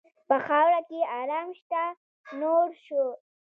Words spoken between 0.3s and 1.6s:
خاوره کې آرام